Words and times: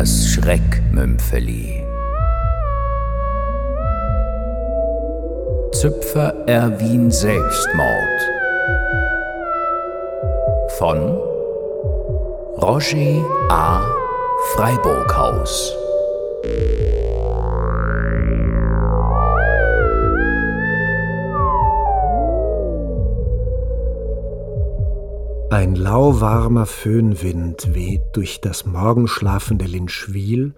Das 0.00 0.28
Schreckmümpfeli. 0.28 1.84
Züpfer 5.72 6.32
Erwin 6.46 7.10
Selbstmord. 7.10 8.20
Von 10.78 11.18
Roger 12.62 13.24
A. 13.50 13.80
Freiburghaus. 14.54 15.74
Ein 25.58 25.74
lauwarmer 25.74 26.66
Föhnwind 26.66 27.74
weht 27.74 28.02
durch 28.12 28.40
das 28.40 28.64
morgenschlafende 28.64 29.64
Linschwil, 29.64 30.54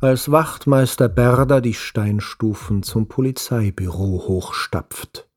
als 0.00 0.30
Wachtmeister 0.32 1.10
Berder 1.10 1.60
die 1.60 1.74
Steinstufen 1.74 2.82
zum 2.82 3.06
Polizeibüro 3.06 4.24
hochstapft. 4.26 5.28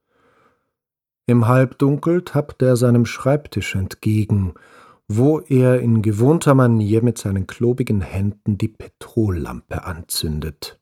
Im 1.26 1.50
Halbdunkel 1.50 2.22
tappt 2.22 2.62
er 2.62 2.78
seinem 2.78 3.06
Schreibtisch 3.06 3.76
entgegen, 3.76 4.54
wo 5.10 5.42
er 5.42 5.82
in 5.82 6.02
gewohnter 6.02 6.56
Manier 6.56 7.04
mit 7.04 7.18
seinen 7.18 7.46
klobigen 7.46 8.00
Händen 8.00 8.58
die 8.58 8.70
Petrollampe 8.70 9.84
anzündet. 9.84 10.80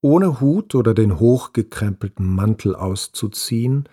Ohne 0.00 0.40
Hut 0.40 0.74
oder 0.74 0.92
den 0.92 1.20
hochgekrempelten 1.20 2.26
Mantel 2.26 2.74
auszuziehen, 2.74 3.88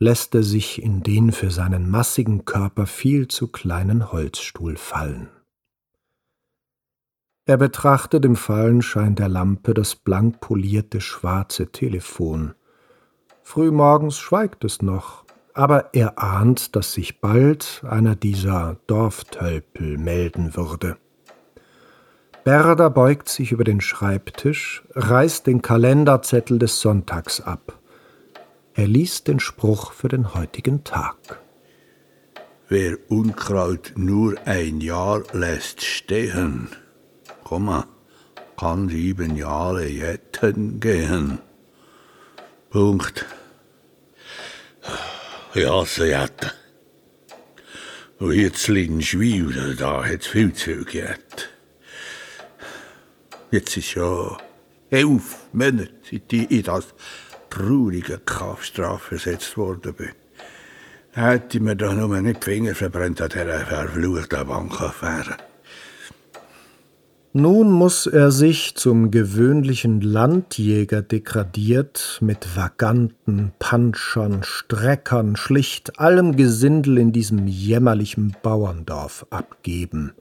lässt 0.00 0.34
er 0.34 0.42
sich 0.42 0.82
in 0.82 1.02
den 1.02 1.30
für 1.30 1.50
seinen 1.50 1.88
massigen 1.88 2.46
Körper 2.46 2.86
viel 2.86 3.28
zu 3.28 3.48
kleinen 3.48 4.10
Holzstuhl 4.10 4.76
fallen. 4.76 5.28
Er 7.44 7.58
betrachtet 7.58 8.24
im 8.24 8.34
Fallenschein 8.34 9.14
der 9.14 9.28
Lampe 9.28 9.74
das 9.74 9.94
blank 9.94 10.40
polierte 10.40 11.02
schwarze 11.02 11.70
Telefon. 11.70 12.54
Frühmorgens 13.42 14.18
schweigt 14.18 14.64
es 14.64 14.80
noch, 14.80 15.24
aber 15.52 15.92
er 15.92 16.18
ahnt, 16.18 16.76
dass 16.76 16.92
sich 16.92 17.20
bald 17.20 17.82
einer 17.86 18.16
dieser 18.16 18.76
Dorftölpel 18.86 19.98
melden 19.98 20.56
würde. 20.56 20.96
Berda 22.44 22.88
beugt 22.88 23.28
sich 23.28 23.52
über 23.52 23.64
den 23.64 23.82
Schreibtisch, 23.82 24.82
reißt 24.94 25.46
den 25.46 25.60
Kalenderzettel 25.60 26.58
des 26.58 26.80
Sonntags 26.80 27.42
ab. 27.42 27.79
Er 28.74 28.86
liest 28.86 29.28
den 29.28 29.40
Spruch 29.40 29.92
für 29.92 30.08
den 30.08 30.34
heutigen 30.34 30.84
Tag. 30.84 31.40
Wer 32.68 32.98
Unkraut 33.08 33.92
nur 33.96 34.36
ein 34.46 34.80
Jahr 34.80 35.24
lässt 35.32 35.82
stehen, 35.82 36.68
Komma, 37.42 37.88
kann 38.56 38.88
sieben 38.88 39.36
Jahre 39.36 39.88
jetten 39.88 40.78
gehen. 40.78 41.40
Punkt. 42.70 43.26
Ja, 45.54 45.84
so 45.84 46.04
jetten. 46.04 46.52
Und 48.20 48.32
jetzt 48.32 48.68
liegen 48.68 49.02
Schwil, 49.02 49.74
da 49.74 50.04
hat's 50.04 50.28
viel 50.28 50.52
zu 50.52 50.84
gegett. 50.84 51.50
Jetzt 53.50 53.76
ist 53.76 53.94
ja 53.94 54.36
elf 54.90 55.38
Monate, 55.52 55.90
seit 56.08 56.32
ich 56.32 56.50
in 56.50 56.62
das 56.62 56.94
traurige 57.50 58.18
Kampfstrafe 58.18 59.18
versetzt 59.18 59.56
worden 59.56 59.94
bin. 59.94 60.12
Hätte 61.12 61.60
mir 61.60 61.74
doch 61.74 61.92
nur 61.92 62.20
nicht 62.20 62.46
die 62.46 62.50
Finger 62.50 62.74
verbrennt 62.74 63.20
an 63.20 63.28
dieser 63.28 63.66
verfluchten 63.66 64.46
Bankaffäre. 64.46 65.36
Nun 67.32 67.70
muss 67.70 68.06
er 68.06 68.32
sich 68.32 68.74
zum 68.74 69.12
gewöhnlichen 69.12 70.00
Landjäger 70.00 71.00
degradiert 71.00 72.18
mit 72.20 72.56
Vaganten, 72.56 73.52
Panschern, 73.60 74.42
Streckern, 74.42 75.36
schlicht 75.36 76.00
allem 76.00 76.34
Gesindel 76.34 76.98
in 76.98 77.12
diesem 77.12 77.46
jämmerlichen 77.46 78.34
Bauerndorf 78.42 79.26
abgeben, 79.30 80.12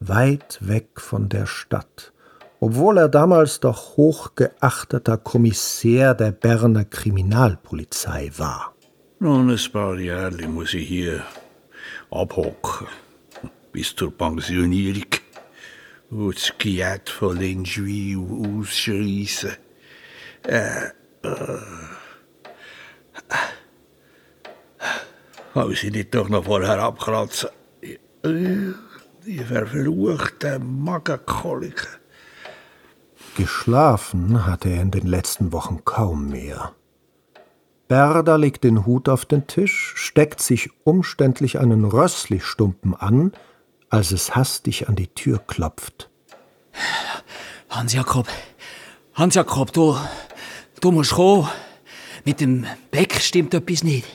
weit 0.00 0.58
weg 0.62 0.88
von 0.96 1.28
der 1.28 1.44
Stadt, 1.44 2.14
obwohl 2.62 2.98
er 2.98 3.08
damals 3.08 3.58
doch 3.58 3.96
hochgeachteter 3.96 5.18
Kommissär 5.18 6.14
der 6.14 6.30
Berner 6.30 6.84
Kriminalpolizei 6.84 8.30
war. 8.36 8.72
Nun, 9.18 9.50
ein 9.50 9.72
paar 9.72 9.98
Jahre 9.98 10.46
muss 10.46 10.72
ich 10.72 10.86
hier 10.86 11.24
abhocken, 12.12 12.86
bis 13.72 13.96
zur 13.96 14.16
Pensionierung 14.16 15.10
und 16.10 16.36
das 16.36 16.52
Giet 16.56 17.10
von 17.10 17.36
Linschwil 17.36 18.18
ausschreissen. 18.60 19.56
Äh, 20.46 20.86
äh. 21.24 21.62
Habe 25.52 25.74
sie 25.74 25.90
nicht 25.90 26.14
doch 26.14 26.28
noch 26.28 26.44
vorher 26.44 26.78
abkratzen? 26.78 27.50
Die 28.22 29.38
verfluchten 29.38 30.84
Magenkoliken. 30.84 32.01
Geschlafen 33.36 34.46
hatte 34.46 34.68
er 34.68 34.82
in 34.82 34.90
den 34.90 35.06
letzten 35.06 35.52
Wochen 35.52 35.84
kaum 35.84 36.28
mehr. 36.28 36.72
Berda 37.88 38.36
legt 38.36 38.64
den 38.64 38.84
Hut 38.86 39.08
auf 39.08 39.24
den 39.24 39.46
Tisch, 39.46 39.94
steckt 39.96 40.40
sich 40.40 40.70
umständlich 40.84 41.58
einen 41.58 41.84
Rösslichstumpen 41.84 42.94
an, 42.94 43.32
als 43.88 44.12
es 44.12 44.34
hastig 44.34 44.88
an 44.88 44.96
die 44.96 45.08
Tür 45.08 45.38
klopft. 45.38 46.10
Hans-Jakob, 47.68 48.28
Hans-Jakob, 49.14 49.72
du, 49.72 49.96
du 50.80 50.90
musst 50.90 51.12
kommen. 51.12 51.48
Mit 52.24 52.40
dem 52.40 52.66
Beck 52.90 53.14
stimmt 53.20 53.54
etwas 53.54 53.82
nicht. 53.82 54.06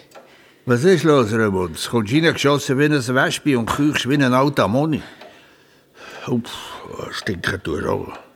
Was 0.65 0.83
ist 0.83 1.03
los? 1.03 1.31
Kommst 1.31 1.91
du 1.91 1.97
reingeschossen 1.97 2.77
wie 2.79 2.85
ein 2.85 2.91
Wespe 2.91 3.57
und 3.57 3.67
küchst 3.67 4.09
wie 4.09 4.15
ein 4.15 4.33
alter 4.33 4.67
Moni? 4.67 5.01
Uff, 6.27 6.41
stinken 7.11 7.61
du 7.63 7.89
auch. 7.89 8.26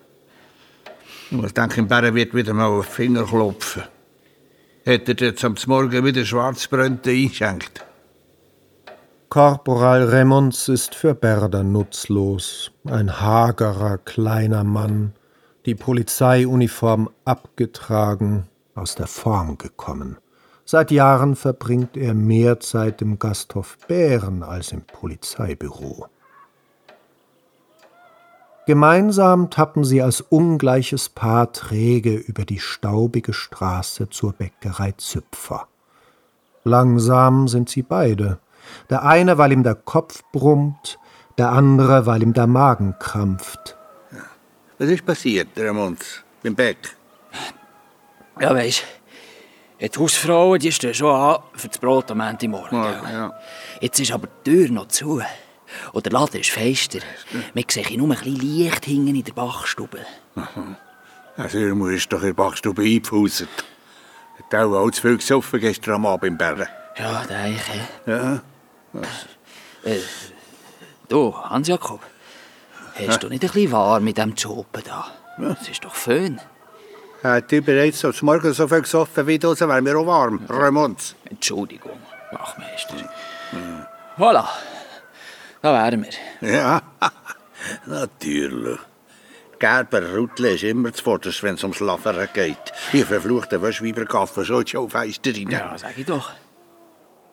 Ich 1.34 1.54
denke, 1.54 1.80
im 1.80 1.88
Bären 1.88 2.14
wird 2.14 2.36
wieder 2.36 2.54
mal 2.54 2.66
auf 2.66 2.88
den 2.88 2.92
Finger 2.92 3.24
klopfen. 3.24 3.84
Hat 4.86 5.08
er 5.08 5.16
jetzt 5.16 5.46
am 5.46 5.56
Morgen 5.68 6.04
wieder 6.04 6.26
Schwarzbrönte 6.26 7.12
eingeschenkt? 7.12 7.86
Korporal 9.30 10.10
Remonds 10.10 10.68
ist 10.68 10.94
für 10.94 11.16
Berda 11.16 11.64
nutzlos, 11.64 12.72
ein 12.84 13.22
hagerer 13.22 13.98
kleiner 14.00 14.66
Mann, 14.66 15.14
die 15.66 15.76
Polizeiuniform 15.76 17.10
abgetragen, 17.24 18.50
aus 18.76 18.96
der 18.96 19.08
Form 19.08 19.58
gekommen. 19.58 20.18
Seit 20.66 20.92
Jahren 20.92 21.38
verbringt 21.38 21.96
er 21.96 22.14
mehr 22.14 22.60
Zeit 22.60 23.02
im 23.02 23.20
Gasthof 23.20 23.78
Bären 23.88 24.44
als 24.44 24.74
im 24.74 24.82
Polizeibüro. 24.82 26.08
Gemeinsam 28.72 29.50
tappen 29.50 29.84
sie 29.84 30.02
als 30.02 30.22
ungleiches 30.22 31.10
Paar 31.10 31.52
träge 31.52 32.16
über 32.16 32.46
die 32.46 32.62
staubige 32.62 33.34
Straße 33.34 34.10
zur 34.10 34.32
Bäckerei 34.32 34.94
Züpfer. 34.94 35.68
Langsam 36.64 37.50
sind 37.50 37.68
sie 37.68 37.82
beide, 37.82 38.40
der 38.90 39.04
eine, 39.04 39.38
weil 39.38 39.52
ihm 39.52 39.64
der 39.64 39.76
Kopf 39.76 40.24
brummt, 40.32 40.98
der 41.38 41.50
andere, 41.52 42.06
weil 42.06 42.24
ihm 42.24 42.32
der 42.32 42.48
Magen 42.48 42.96
krampft. 42.98 43.76
Was 44.78 44.88
ist 44.88 45.06
passiert, 45.06 45.50
Ramons, 45.58 46.24
beim 46.42 46.56
Beck? 46.56 46.96
Ja, 48.40 48.56
weisst, 48.56 48.86
die 49.82 50.00
Hausfrauen 50.00 50.62
die 50.62 50.72
stehen 50.72 50.94
schon 50.94 51.14
an 51.14 51.42
für 51.56 51.68
das 51.68 51.78
Brot 51.78 52.10
am 52.10 52.20
Montagmorgen. 52.20 52.80
Morgen, 52.80 53.12
ja. 53.12 53.34
Jetzt 53.82 54.00
ist 54.00 54.14
aber 54.14 54.30
die 54.46 54.50
Tür 54.50 54.72
noch 54.72 54.88
zu. 54.88 55.22
Und 55.94 56.06
der 56.06 56.14
Laden 56.14 56.40
ist 56.40 56.50
fester. 56.50 57.00
Man 57.54 57.64
sieht 57.70 57.98
nur 57.98 58.08
ein 58.08 58.18
bisschen 58.18 58.36
Licht 58.36 58.86
hinten 58.86 59.16
in 59.16 59.24
der 59.24 59.34
Bachstube. 59.34 60.00
Also, 61.38 61.58
ihr 61.58 61.76
musst 61.76 62.12
doch 62.12 62.22
in 62.22 62.28
der 62.28 62.34
Backstube 62.34 62.82
eingepfuset. 62.82 63.50
Hat 64.38 64.56
auch 64.60 64.84
all 64.84 64.92
zu 64.92 65.02
viel 65.02 65.18
gesoffen 65.18 65.60
gestern 65.60 65.96
am 65.96 66.06
Abend 66.06 66.26
im 66.26 66.38
Bären. 66.38 66.68
Ja, 66.98 67.24
denke 67.24 67.62
ich. 67.74 68.08
Ja. 68.08 68.42
Äh, 69.84 70.00
du, 71.08 71.36
Hans-Jakob, 71.36 72.02
hast 73.08 73.24
du 73.24 73.30
nicht 73.30 73.44
ein 73.44 73.50
bisschen 73.50 73.72
warm 73.72 74.04
mit 74.04 74.18
dem 74.18 74.34
Job 74.34 74.68
da? 74.84 75.08
Es 75.60 75.70
ist 75.70 75.84
doch 75.84 75.96
Föhn. 75.96 76.40
Hat 77.24 77.52
ihr 77.52 77.64
bereits 77.64 78.04
am 78.04 78.14
Morgen 78.22 78.54
so 78.54 78.68
viel 78.68 78.82
gesoffen 78.82 79.28
wie 79.28 79.40
du, 79.40 79.54
so 79.56 79.68
wäre 79.68 79.82
mir 79.82 79.98
auch 79.98 80.06
warm. 80.06 80.42
Ramons. 80.50 81.16
Entschuldigung, 81.30 81.98
Wachmeister. 82.32 82.96
Voilà, 84.18 84.46
da 85.62 85.74
wären 85.74 86.06
wir. 86.06 86.50
Ja, 86.50 86.82
natürlich. 87.86 88.80
Gerber 89.60 90.16
Rutle 90.16 90.54
ist 90.54 90.64
immer 90.64 90.92
zuvorderst, 90.92 91.44
wenn 91.44 91.54
es 91.54 91.64
ums 91.64 91.80
Laveren 91.80 92.28
geht. 92.34 92.74
Ihr 92.94 93.06
verfluchten 93.06 93.62
Wäschweibergaffen 93.62 94.44
schon 94.44 94.66
schon 94.66 94.90
Feisterin. 94.90 95.52
Ja, 95.52 95.78
sag 95.78 95.98
ich 95.98 96.06
doch. 96.06 96.32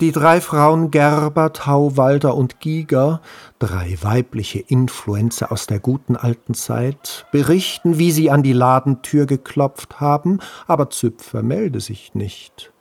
Die 0.01 0.13
drei 0.13 0.41
Frauen 0.41 0.93
Gerber, 0.93 1.53
Tauwalder 1.53 2.37
und 2.37 2.61
Giger, 2.61 3.21
drei 3.59 3.99
weibliche 4.01 4.61
Influencer 4.61 5.51
aus 5.51 5.67
der 5.67 5.81
guten 5.81 6.15
alten 6.15 6.55
Zeit, 6.55 7.27
berichten, 7.33 7.99
wie 7.99 8.13
sie 8.13 8.31
an 8.31 8.45
die 8.45 8.53
Ladentür 8.53 9.27
geklopft 9.27 9.99
haben, 9.99 10.39
aber 10.69 10.91
Züpfer 10.91 11.43
melde 11.43 11.81
sich 11.81 12.15
nicht. 12.15 12.73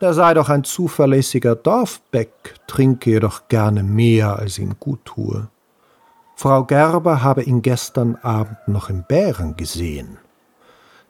Der 0.00 0.14
sei 0.14 0.34
doch 0.34 0.48
ein 0.48 0.64
zuverlässiger 0.64 1.56
Dorfbeck, 1.56 2.54
trinke 2.66 3.10
jedoch 3.10 3.48
gerne 3.48 3.82
mehr, 3.82 4.36
als 4.38 4.58
ihm 4.58 4.76
gut 4.78 5.04
tue. 5.04 5.48
Frau 6.36 6.62
Gerber 6.64 7.22
habe 7.22 7.42
ihn 7.42 7.62
gestern 7.62 8.16
Abend 8.22 8.58
noch 8.68 8.90
im 8.90 9.02
Bären 9.02 9.56
gesehen. 9.56 10.18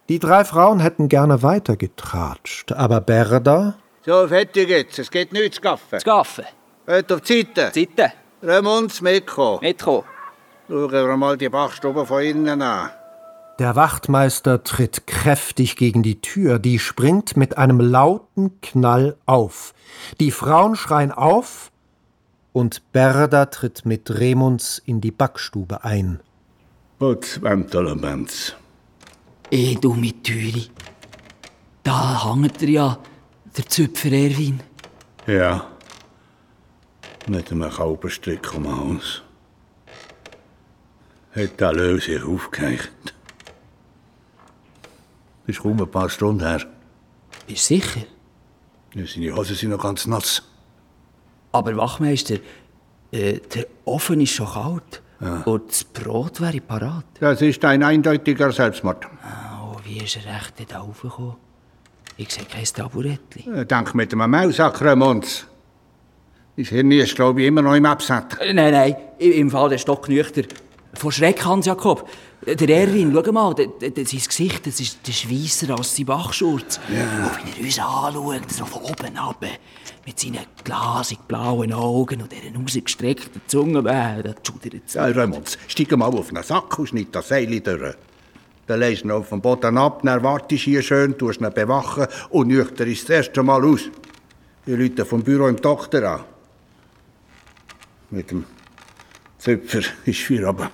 Die 0.08 0.18
drei 0.18 0.42
Frauen 0.44 0.80
hätten 0.80 1.10
gerne 1.10 1.42
weitergetratscht, 1.42 2.72
aber 2.72 3.02
Berda, 3.02 3.74
So, 4.06 4.26
fertig 4.26 4.70
jetzt. 4.70 4.98
Es 4.98 5.10
geht 5.10 5.34
nichts 5.34 5.56
zu 5.56 5.60
gaffen. 5.62 5.98
Zu 5.98 6.04
gaffen. 6.06 6.44
Hört 6.86 7.12
auf 7.12 7.20
die 7.20 7.46
Seite. 7.54 7.72
Seite. 7.74 8.12
Remunds 8.42 9.02
mitkommen. 9.02 9.58
Mitkommen. 9.60 10.04
Schauen 10.66 10.90
wir 10.90 11.16
mal 11.18 11.36
die 11.36 11.50
Bachstube 11.50 12.06
von 12.06 12.22
innen 12.22 12.62
an. 12.62 12.90
Der 13.58 13.74
Wachtmeister 13.74 14.62
tritt 14.62 15.08
kräftig 15.08 15.74
gegen 15.74 16.04
die 16.04 16.20
Tür, 16.20 16.60
die 16.60 16.78
springt 16.78 17.36
mit 17.36 17.58
einem 17.58 17.80
lauten 17.80 18.60
Knall 18.60 19.16
auf. 19.26 19.74
Die 20.20 20.30
Frauen 20.30 20.76
schreien 20.76 21.10
auf 21.10 21.72
und 22.52 22.92
Berda 22.92 23.46
tritt 23.46 23.84
mit 23.84 24.10
Remunds 24.10 24.80
in 24.84 25.00
die 25.00 25.10
Backstube 25.10 25.82
ein. 25.82 26.20
Putz 27.00 27.40
beim 27.40 27.68
Tollemenz. 27.68 28.54
Eh, 29.50 29.74
du 29.74 29.94
mit 29.94 30.22
Türi. 30.22 30.70
Da 31.82 32.32
hängt 32.32 32.62
er 32.62 32.68
ja, 32.68 32.98
der 33.56 33.66
Züpfer 33.66 34.12
Erwin. 34.12 34.60
Ja. 35.26 35.66
Mit 37.26 37.50
einem 37.50 37.70
Kaubenstrick 37.70 38.54
um 38.54 38.62
den 38.62 38.76
Hals. 38.76 39.22
Hat 41.34 41.60
der 41.60 41.72
Löw 41.72 42.02
sich 42.02 42.22
aufgehängt. 42.22 43.14
Das 45.48 45.56
ist 45.56 45.62
kaum 45.62 45.80
ein 45.80 45.90
paar 45.90 46.10
Stunden 46.10 46.46
her. 46.46 46.60
Bist 47.46 47.70
du 47.70 47.74
sicher? 47.76 48.00
Ja, 48.94 49.06
seine 49.06 49.34
Hosen 49.34 49.56
sind 49.56 49.70
noch 49.70 49.82
ganz 49.82 50.06
nass. 50.06 50.42
Aber 51.52 51.74
Wachmeister, 51.74 52.34
äh, 53.12 53.38
der 53.54 53.66
Ofen 53.86 54.20
ist 54.20 54.32
schon 54.32 54.46
kalt. 54.46 55.02
Und 55.46 55.70
das 55.70 55.84
Brot 55.84 56.42
wäre 56.42 56.60
parat. 56.60 57.06
Das 57.18 57.40
ist 57.40 57.64
ein 57.64 57.82
eindeutiger 57.82 58.52
Selbstmord. 58.52 59.06
Oh, 59.58 59.74
wie 59.84 59.98
ist 60.00 60.16
er 60.16 60.34
recht 60.34 60.70
da 60.70 60.80
raufgekommen? 60.80 61.36
Ich 62.18 62.30
sehe 62.30 62.44
kein 62.44 62.64
Taburettli. 62.64 63.50
Äh, 63.50 63.64
Denk 63.64 63.94
mit 63.94 64.12
einem 64.12 64.30
Mausack, 64.30 64.82
Remunds. 64.82 65.46
Dein 66.56 66.66
Hirn 66.66 66.90
ist, 66.92 67.14
glaube 67.14 67.40
ich, 67.40 67.46
immer 67.48 67.62
noch 67.62 67.74
im 67.74 67.86
Absatz. 67.86 68.36
Äh, 68.38 68.52
Nein, 68.52 68.72
nein, 68.72 68.96
im 69.18 69.50
Fall 69.50 69.70
der 69.70 69.78
Stock 69.78 70.10
nüchter. 70.10 70.42
Von 70.94 71.12
Schreck, 71.12 71.44
Hans-Jakob. 71.44 72.08
Der 72.46 72.68
Erwin, 72.68 73.12
schau 73.12 73.32
mal, 73.32 73.54
der, 73.54 73.66
der, 73.90 74.06
sein 74.06 74.20
Gesicht, 74.26 74.66
das 74.66 74.80
ist 74.80 75.06
der 75.06 75.12
Schweisser 75.12 75.76
als 75.76 75.94
sein 75.94 76.06
Bachschurz. 76.06 76.80
Ja. 76.88 77.26
Und 77.26 77.56
wie 77.56 77.60
er 77.60 77.64
uns 77.64 77.78
anschaut, 77.78 78.50
so 78.50 78.64
von 78.64 78.82
oben 78.82 79.16
ab, 79.18 79.44
mit 80.06 80.18
seinen 80.18 80.38
glasig 80.64 81.18
blauen 81.28 81.72
Augen 81.72 82.22
und 82.22 82.32
dieser 82.32 82.58
rausgestreckten 82.58 83.42
Zunge, 83.46 83.80
äh, 83.80 84.22
das 84.22 84.36
schudert 84.42 84.94
Ja, 84.94 85.04
Remunds, 85.04 85.58
steig 85.66 85.90
mal 85.96 86.06
auf 86.06 86.30
einen 86.30 86.42
Sack 86.42 86.78
und 86.78 86.88
schneid 86.88 87.08
das 87.12 87.28
Seil 87.28 87.60
durch. 87.60 87.96
Dann 88.66 88.80
du 88.80 88.86
ihn 88.92 89.10
auf 89.10 89.30
den 89.30 89.40
Boden 89.40 89.76
ab, 89.78 90.00
dann 90.04 90.22
wartest 90.22 90.50
du 90.50 90.70
hier 90.70 90.82
schön, 90.82 91.16
tust 91.18 91.40
ihn 91.40 91.52
bewachen 91.52 92.06
und 92.30 92.48
nüchter 92.48 92.86
ist 92.86 93.04
das 93.04 93.16
erste 93.16 93.42
Mal 93.42 93.64
aus. 93.64 93.80
Die 94.66 94.74
Leute 94.74 95.04
vom 95.04 95.22
Büro 95.22 95.48
im 95.48 95.56
Doktor 95.56 96.02
an. 96.04 96.20
Mit 98.10 98.30
dem 98.30 98.44
Zöpfer 99.38 99.82
ist 100.04 100.20
für 100.20 100.48
aber. 100.48 100.70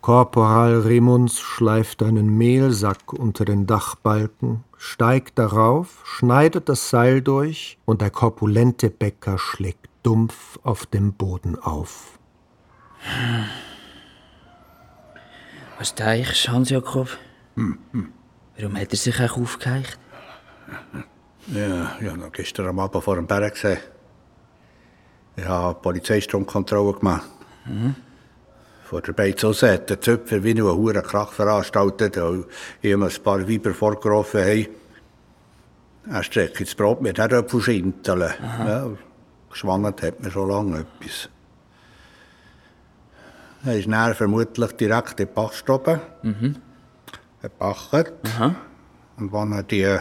Korporal 0.00 0.80
Remunds 0.80 1.38
schleift 1.38 2.02
einen 2.02 2.36
Mehlsack 2.36 3.12
unter 3.12 3.44
den 3.44 3.66
Dachbalken, 3.66 4.64
steigt 4.76 5.38
darauf, 5.38 6.02
schneidet 6.04 6.68
das 6.68 6.90
Seil 6.90 7.20
durch 7.20 7.78
und 7.84 8.00
der 8.00 8.10
korpulente 8.10 8.88
Bäcker 8.90 9.38
schlägt 9.38 9.88
dumpf 10.02 10.58
auf 10.62 10.86
dem 10.86 11.12
Boden 11.12 11.58
auf. 11.58 12.18
Was 15.78 15.94
denkst 15.94 16.46
du, 16.46 16.52
Hans-Jakob? 16.52 17.08
Warum 17.54 18.76
hat 18.76 18.92
er 18.92 18.96
sich 18.96 19.20
auch 19.20 19.36
aufgeheicht? 19.36 19.98
Ja, 21.46 21.96
ich 22.00 22.08
habe 22.08 22.18
noch 22.18 22.32
gestern 22.32 22.68
am 22.68 22.78
Abend 22.78 23.02
vor 23.02 23.16
dem 23.16 23.26
Berg 23.26 23.54
gesehen. 23.54 23.78
Ich 25.36 25.44
habe 25.44 25.78
Polizeistromkontrolle 25.80 26.98
gemacht. 26.98 27.28
Vor 28.84 29.00
der 29.02 29.12
Beiz 29.12 29.42
hat 29.42 29.88
der 29.88 30.00
Zöpfer 30.00 30.42
wie 30.42 30.54
nur 30.54 30.72
einen 30.72 30.80
hohen 30.80 31.02
Krach 31.02 31.32
veranstaltet, 31.32 32.16
weil 32.16 32.44
ihm 32.82 33.02
ein 33.02 33.22
paar 33.22 33.48
Weiber 33.48 33.72
vorgerufen 33.72 34.40
haben. 34.40 34.66
Er 36.10 36.22
streckt 36.24 36.60
das 36.60 36.74
Brot 36.74 37.00
mit 37.00 37.18
Erdäpfelschinteln. 37.18 38.32
Ja, 38.40 38.88
geschwannet 39.48 40.02
hat 40.02 40.20
man 40.20 40.30
schon 40.30 40.48
lange 40.48 40.78
etwas. 40.80 41.28
Er 43.64 43.78
ist 43.78 43.88
dann 43.88 44.14
vermutlich 44.14 44.72
direkt 44.72 45.20
in 45.20 45.26
die 45.26 45.32
Bachstube. 45.32 46.00
Mhm. 46.22 46.56
Gebacken. 47.42 48.56
Und 49.18 49.32
wenn 49.32 49.52
er 49.52 49.62
die 49.62 49.98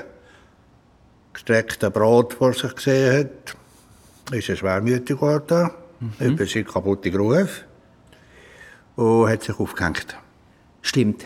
gestreckte 1.34 1.92
Brot 1.92 2.34
vor 2.34 2.54
sich 2.54 2.74
gesehen 2.76 3.20
hat, 3.20 3.56
ist 4.32 4.50
er 4.50 4.56
schwermütig 4.56 5.18
geworden, 5.18 5.72
über 6.20 6.46
seinen 6.46 6.66
kaputten 6.66 7.16
Ruf 7.16 7.66
und 8.96 9.30
hat 9.30 9.44
sich 9.44 9.60
aufgehängt. 9.60 10.18
Stimmt, 10.82 11.26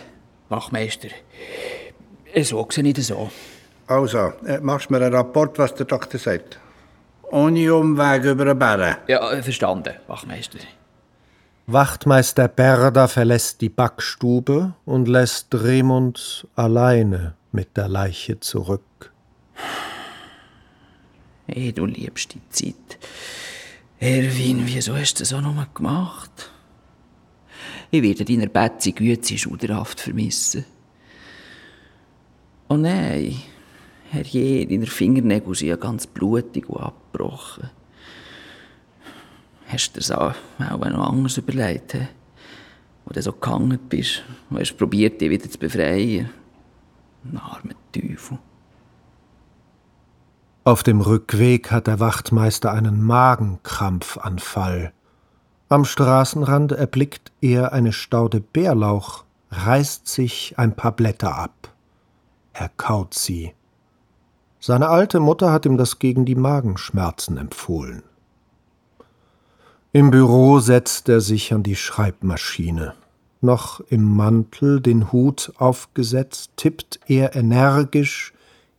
Wachmeister. 0.50 1.10
So 2.42 2.68
sehe 2.72 2.84
ich 2.86 2.94
das 2.94 3.08
so. 3.08 3.30
Also, 3.88 4.34
machst 4.62 4.90
du 4.90 4.94
mir 4.94 5.06
einen 5.06 5.14
Rapport, 5.14 5.60
was 5.60 5.76
der 5.76 5.86
Doktor 5.86 6.18
sagt? 6.18 6.60
Ohne 7.32 7.74
Umweg 7.74 8.24
über 8.24 8.46
den 8.46 8.58
Bären. 8.58 8.96
Ja, 9.08 9.42
verstanden, 9.42 9.94
Wachmeister. 10.08 10.60
Wachtmeister 11.66 12.48
Berda 12.48 13.08
verlässt 13.08 13.62
die 13.62 13.70
Backstube 13.70 14.74
und 14.86 15.08
lässt 15.08 15.56
Remund 15.56 16.48
alleine 16.56 17.36
mit 17.52 17.78
der 17.78 17.88
Leiche 17.88 18.40
zurück. 18.40 19.12
Hey, 21.46 21.74
du 21.74 21.88
die 21.88 22.10
Zeit. 22.50 22.98
Erwin, 24.00 24.64
wieso 24.66 24.96
hast 24.96 25.16
du 25.16 25.24
das 25.24 25.34
auch 25.34 25.42
nochmal 25.42 25.68
gemacht? 25.74 26.52
Ich 27.92 28.02
werde 28.02 28.26
deiner 28.26 28.48
Betzi 28.48 28.92
Güte 28.92 29.38
schuderhaft 29.38 30.00
vermissen. 30.00 30.66
Oh 32.70 32.78
nein, 32.78 33.36
herrje, 34.10 34.66
deine 34.66 34.88
Fingernägel 34.88 35.54
sind 35.54 35.68
ja 35.68 35.76
ganz 35.76 36.08
blutig 36.08 36.68
und 36.70 36.82
abgebrochen. 36.82 37.70
Hast 39.68 39.90
du 39.90 40.00
dir 40.00 40.08
das 40.08 40.12
auch 40.12 40.36
noch 40.60 41.10
anders 41.10 41.38
überlegt, 41.38 41.94
he? 41.94 42.08
wo 43.06 43.14
du 43.14 43.22
so 43.22 43.34
gehangen 43.34 43.80
bist 43.90 44.24
und 44.50 44.60
hast 44.60 44.78
probiert, 44.78 45.20
dich 45.20 45.30
wieder 45.30 45.50
zu 45.50 45.58
befreien? 45.58 46.30
Ein 47.26 47.38
armer 47.38 47.76
Teufel. 47.92 48.40
Auf 50.66 50.82
dem 50.82 51.02
Rückweg 51.02 51.72
hat 51.72 51.88
der 51.88 52.00
Wachtmeister 52.00 52.72
einen 52.72 53.04
Magenkrampfanfall. 53.04 54.94
Am 55.68 55.84
Straßenrand 55.84 56.72
erblickt 56.72 57.34
er 57.42 57.74
eine 57.74 57.92
Staude 57.92 58.40
Bärlauch, 58.40 59.26
reißt 59.52 60.08
sich 60.08 60.54
ein 60.58 60.74
paar 60.74 60.94
Blätter 60.94 61.36
ab. 61.36 61.74
Er 62.54 62.70
kaut 62.70 63.14
sie. 63.14 63.54
Seine 64.62 64.88
alte 64.88 65.20
Mutter 65.20 65.52
hat 65.52 65.66
ihm 65.66 65.76
das 65.76 66.00
gegen 66.00 66.24
die 66.24 66.36
Magenschmerzen 66.36 67.36
empfohlen. 67.36 68.04
Im 69.92 70.12
Büro 70.12 70.60
setzt 70.60 71.10
er 71.10 71.20
sich 71.20 71.54
an 71.54 71.64
die 71.64 71.76
Schreibmaschine. 71.76 72.94
Noch 73.42 73.82
im 73.90 74.16
Mantel, 74.16 74.80
den 74.80 75.12
Hut 75.12 75.52
aufgesetzt, 75.58 76.52
tippt 76.56 77.02
er 77.08 77.36
energisch 77.36 78.33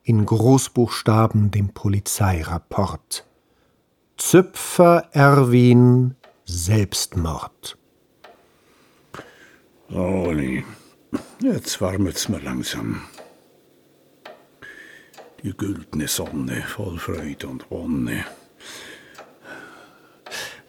in 0.04 0.26
Großbuchstaben 0.26 1.50
den 1.50 1.72
Polizeirapport. 1.72 3.26
Züpfer 4.16 5.08
Erwin 5.12 6.14
Selbstmord. 6.44 7.76
Oli, 9.90 10.64
jetzt 11.40 11.80
warmet's 11.80 12.28
mir 12.28 12.38
langsam. 12.40 13.02
Die 15.42 15.56
güldene 15.56 16.06
Sonne 16.08 16.62
voll 16.62 16.98
Freude 16.98 17.48
und 17.48 17.70
Wonne. 17.70 18.24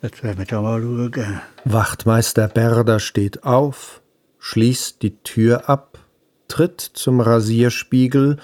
Jetzt 0.02 0.24
werden 0.24 0.38
wir 0.38 0.46
da 0.46 0.62
mal 0.62 0.82
schauen. 0.82 1.42
Wachtmeister 1.66 2.48
Berder 2.48 3.00
steht 3.00 3.44
auf, 3.44 4.02
schließt 4.40 5.02
die 5.02 5.18
Tür 5.24 5.70
ab 5.70 5.95
tritt 6.48 6.82
zum 6.82 7.20
Rasierspiegel, 7.20 8.38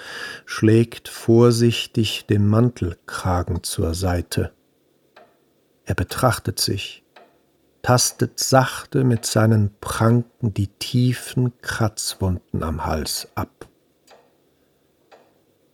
schlägt 0.44 1.08
vorsichtig 1.08 2.26
den 2.26 2.46
Mantelkragen 2.46 3.62
zur 3.62 3.94
Seite. 3.94 4.52
Er 5.84 5.94
betrachtet 5.94 6.60
sich, 6.60 7.02
tastet 7.82 8.38
sachte 8.38 9.04
mit 9.04 9.26
seinen 9.26 9.74
Pranken 9.80 10.54
die 10.54 10.68
tiefen 10.68 11.52
Kratzwunden 11.60 12.62
am 12.62 12.86
Hals 12.86 13.28
ab. 13.34 13.68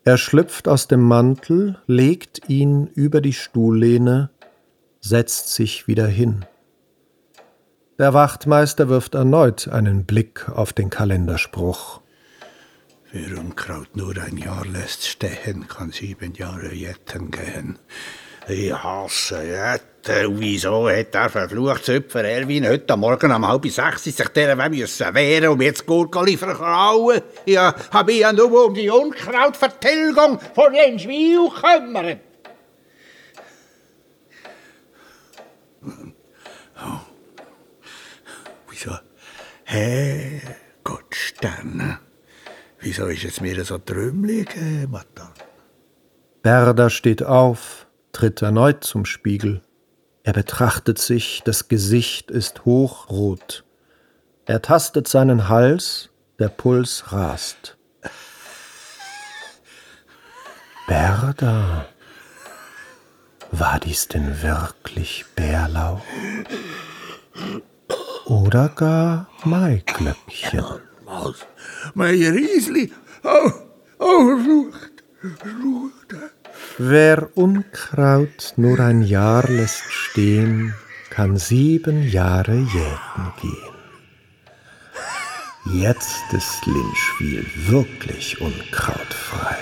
Er 0.04 0.16
schlüpft 0.16 0.68
aus 0.68 0.88
dem 0.88 1.02
Mantel, 1.02 1.78
legt 1.86 2.48
ihn 2.48 2.86
über 2.86 3.20
die 3.20 3.34
Stuhllehne, 3.34 4.30
setzt 5.00 5.52
sich 5.52 5.86
wieder 5.86 6.06
hin. 6.06 6.46
Der 7.98 8.14
Wachtmeister 8.14 8.88
wirft 8.88 9.14
erneut 9.14 9.68
einen 9.68 10.06
Blick 10.06 10.48
auf 10.48 10.72
den 10.72 10.88
Kalenderspruch. 10.88 12.00
Wer 13.10 13.38
Unkraut 13.38 13.96
nur 13.96 14.14
ein 14.18 14.36
Jahr 14.36 14.66
lässt 14.66 15.06
stehen, 15.08 15.66
kann 15.66 15.92
sieben 15.92 16.34
Jahre 16.34 16.74
jetten 16.74 17.30
gehen. 17.30 17.78
Ich 18.46 18.72
hasse 18.72 19.42
Jetten. 19.44 20.38
Wieso 20.38 20.90
hat 20.90 21.14
der 21.14 21.30
verfluchte 21.30 21.84
Zöpfer 21.84 22.24
Erwin 22.24 22.68
heute 22.68 22.96
Morgen 22.98 23.32
um 23.32 23.48
halb 23.48 23.66
sechs 23.70 24.04
sich 24.04 24.14
dieser 24.14 24.68
müssen 24.68 25.14
wehren 25.14 25.48
und 25.48 25.62
jetzt 25.62 25.86
Gurkeli 25.86 26.36
verklauen? 26.36 27.22
Ja, 27.46 27.74
habe 27.90 28.12
ich 28.12 28.20
ja 28.20 28.32
nur 28.32 28.66
um 28.66 28.74
die 28.74 28.90
Unkrautvertilgung 28.90 30.38
von 30.54 30.72
den 30.74 30.98
Schwein 30.98 31.48
gekümmert. 31.48 32.20
Oh. 36.76 37.00
Wieso? 38.70 38.98
Herrgott, 39.64 41.14
Sterne. 41.14 42.07
Wieso 42.80 43.06
ist 43.06 43.24
es 43.24 43.40
mir 43.40 43.64
so 43.64 43.78
trümmelig, 43.78 44.54
Matan? 44.88 45.32
Berda 46.42 46.90
steht 46.90 47.22
auf 47.22 47.88
tritt 48.18 48.42
erneut 48.42 48.82
zum 48.82 49.04
Spiegel. 49.04 49.62
Er 50.24 50.32
betrachtet 50.32 50.98
sich, 50.98 51.42
das 51.44 51.68
Gesicht 51.68 52.32
ist 52.32 52.64
hochrot. 52.64 53.64
Er 54.44 54.60
tastet 54.60 55.06
seinen 55.06 55.48
Hals, 55.48 56.10
der 56.38 56.48
Puls 56.48 57.12
rast. 57.12 57.76
Berda, 60.86 61.86
war 63.52 63.78
dies 63.78 64.08
denn 64.08 64.42
wirklich 64.42 65.24
Bärlauch? 65.36 66.02
Oder 68.26 68.68
gar 68.70 69.28
Maiglöckchen? 69.44 70.87
Was? 71.08 71.46
Mein 71.94 72.20
Riesli? 72.20 72.92
Oh, 73.24 73.50
oh, 73.98 74.36
Flucht, 74.42 75.04
Flucht. 75.40 76.14
Wer 76.76 77.30
Unkraut 77.34 78.52
nur 78.56 78.78
ein 78.80 79.00
Jahr 79.02 79.48
lässt 79.48 79.90
stehen, 79.90 80.74
kann 81.08 81.38
sieben 81.38 82.02
Jahre 82.08 82.56
jäten 82.56 83.32
gehen. 83.40 83.78
Jetzt 85.82 86.32
ist 86.32 86.66
Linschwil 86.66 87.46
wirklich 87.68 88.40
unkrautfrei. 88.40 89.56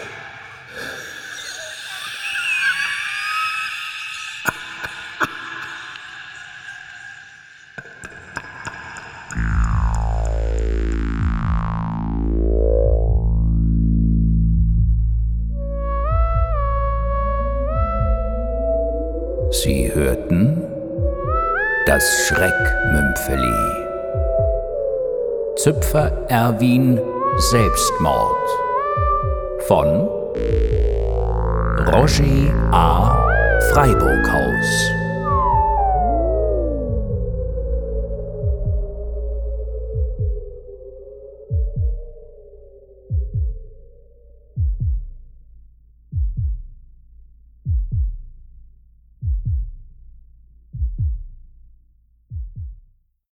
Das 21.97 22.27
Schreckmümpfeli. 22.27 23.87
Züpfer 25.57 26.13
Erwin 26.29 27.01
Selbstmord 27.51 28.49
von 29.67 30.07
Roger 31.87 32.53
A. 32.71 33.27
Freiburghaus. 33.73 34.96